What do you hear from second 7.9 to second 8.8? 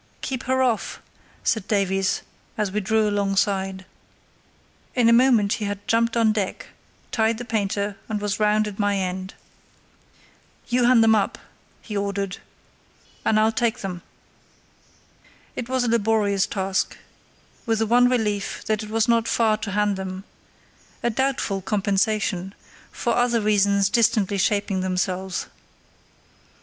and was round at